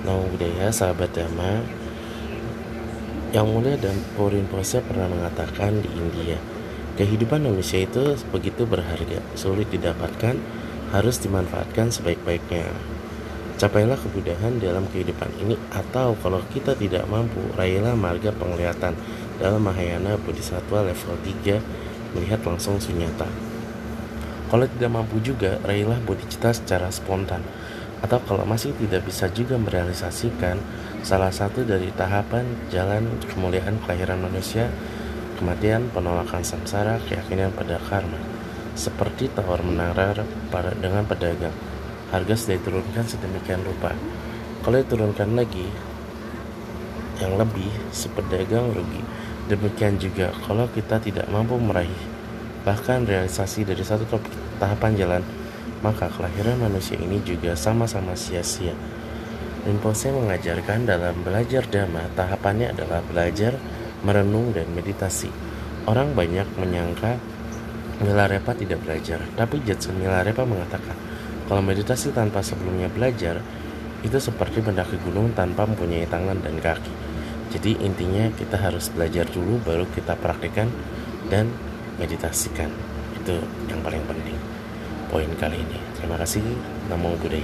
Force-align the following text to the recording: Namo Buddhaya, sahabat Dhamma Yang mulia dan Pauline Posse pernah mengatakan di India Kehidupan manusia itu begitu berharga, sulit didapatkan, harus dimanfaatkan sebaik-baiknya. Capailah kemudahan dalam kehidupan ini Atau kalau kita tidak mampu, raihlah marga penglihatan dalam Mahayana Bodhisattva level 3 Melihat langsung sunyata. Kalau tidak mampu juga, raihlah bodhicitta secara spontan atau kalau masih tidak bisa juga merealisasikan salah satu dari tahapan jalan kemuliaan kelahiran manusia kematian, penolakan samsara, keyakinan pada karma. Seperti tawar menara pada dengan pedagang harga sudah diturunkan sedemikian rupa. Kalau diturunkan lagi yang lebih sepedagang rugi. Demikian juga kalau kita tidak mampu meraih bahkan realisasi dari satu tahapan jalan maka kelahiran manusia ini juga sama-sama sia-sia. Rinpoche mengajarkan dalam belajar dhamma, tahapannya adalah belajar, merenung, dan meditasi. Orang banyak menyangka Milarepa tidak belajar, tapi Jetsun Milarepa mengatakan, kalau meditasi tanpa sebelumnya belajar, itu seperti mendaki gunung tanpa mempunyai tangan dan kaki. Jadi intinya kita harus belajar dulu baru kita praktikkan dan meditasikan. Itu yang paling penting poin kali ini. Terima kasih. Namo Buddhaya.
Namo 0.00 0.24
Buddhaya, 0.32 0.72
sahabat 0.72 1.12
Dhamma 1.12 1.60
Yang 3.36 3.46
mulia 3.52 3.76
dan 3.76 4.00
Pauline 4.16 4.48
Posse 4.48 4.80
pernah 4.80 5.04
mengatakan 5.12 5.76
di 5.76 5.92
India 5.92 6.40
Kehidupan 6.96 7.44
manusia 7.44 7.84
itu 7.84 8.16
begitu 8.32 8.64
berharga, 8.64 9.20
sulit 9.36 9.68
didapatkan, 9.68 10.40
harus 10.92 11.16
dimanfaatkan 11.20 11.92
sebaik-baiknya. 11.92 12.64
Capailah 13.60 14.00
kemudahan 14.00 14.56
dalam 14.56 14.88
kehidupan 14.88 15.36
ini 15.44 15.60
Atau 15.68 16.16
kalau 16.24 16.40
kita 16.48 16.72
tidak 16.80 17.04
mampu, 17.04 17.44
raihlah 17.60 17.92
marga 17.92 18.32
penglihatan 18.32 18.96
dalam 19.36 19.60
Mahayana 19.60 20.16
Bodhisattva 20.16 20.88
level 20.88 21.16
3 21.44 22.16
Melihat 22.16 22.40
langsung 22.48 22.80
sunyata. 22.80 23.28
Kalau 24.48 24.64
tidak 24.64 24.90
mampu 24.96 25.20
juga, 25.20 25.60
raihlah 25.60 26.00
bodhicitta 26.08 26.56
secara 26.56 26.88
spontan 26.88 27.44
atau 28.00 28.18
kalau 28.24 28.48
masih 28.48 28.72
tidak 28.80 29.04
bisa 29.04 29.28
juga 29.32 29.60
merealisasikan 29.60 30.56
salah 31.04 31.32
satu 31.32 31.64
dari 31.64 31.92
tahapan 31.92 32.48
jalan 32.72 33.08
kemuliaan 33.28 33.76
kelahiran 33.84 34.24
manusia 34.24 34.72
kematian, 35.40 35.88
penolakan 35.96 36.44
samsara, 36.44 37.00
keyakinan 37.08 37.48
pada 37.56 37.80
karma. 37.88 38.20
Seperti 38.76 39.32
tawar 39.32 39.64
menara 39.64 40.12
pada 40.52 40.76
dengan 40.76 41.08
pedagang 41.08 41.52
harga 42.12 42.34
sudah 42.36 42.60
diturunkan 42.60 43.04
sedemikian 43.08 43.64
rupa. 43.64 43.96
Kalau 44.60 44.76
diturunkan 44.84 45.32
lagi 45.32 45.64
yang 47.20 47.40
lebih 47.40 47.68
sepedagang 47.92 48.72
rugi. 48.72 49.00
Demikian 49.48 49.98
juga 49.98 50.30
kalau 50.46 50.68
kita 50.70 51.02
tidak 51.02 51.26
mampu 51.26 51.58
meraih 51.58 52.20
bahkan 52.60 53.02
realisasi 53.08 53.64
dari 53.64 53.80
satu 53.80 54.04
tahapan 54.60 54.92
jalan 54.94 55.22
maka 55.80 56.12
kelahiran 56.12 56.60
manusia 56.60 57.00
ini 57.00 57.20
juga 57.24 57.56
sama-sama 57.56 58.12
sia-sia. 58.12 58.76
Rinpoche 59.64 60.12
mengajarkan 60.12 60.88
dalam 60.88 61.20
belajar 61.20 61.64
dhamma, 61.68 62.08
tahapannya 62.16 62.72
adalah 62.72 63.04
belajar, 63.04 63.56
merenung, 64.04 64.52
dan 64.56 64.68
meditasi. 64.72 65.28
Orang 65.84 66.16
banyak 66.16 66.48
menyangka 66.56 67.16
Milarepa 68.00 68.56
tidak 68.56 68.80
belajar, 68.80 69.20
tapi 69.36 69.60
Jetsun 69.60 70.00
Milarepa 70.00 70.48
mengatakan, 70.48 70.96
kalau 71.44 71.60
meditasi 71.60 72.16
tanpa 72.16 72.40
sebelumnya 72.40 72.88
belajar, 72.88 73.44
itu 74.00 74.16
seperti 74.16 74.64
mendaki 74.64 74.96
gunung 75.04 75.36
tanpa 75.36 75.68
mempunyai 75.68 76.08
tangan 76.08 76.40
dan 76.40 76.56
kaki. 76.56 76.92
Jadi 77.52 77.84
intinya 77.84 78.32
kita 78.32 78.56
harus 78.56 78.88
belajar 78.88 79.28
dulu 79.28 79.60
baru 79.60 79.84
kita 79.92 80.16
praktikkan 80.16 80.72
dan 81.28 81.52
meditasikan. 82.00 82.72
Itu 83.20 83.36
yang 83.68 83.84
paling 83.84 84.00
penting 84.08 84.49
poin 85.10 85.28
kali 85.36 85.58
ini. 85.58 85.78
Terima 85.98 86.14
kasih. 86.14 86.40
Namo 86.86 87.18
Buddhaya. 87.18 87.42